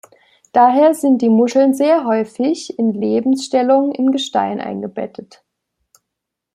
[0.51, 5.43] Daher sind die Muscheln sehr häufig in Lebensstellung im Gestein eingebettet.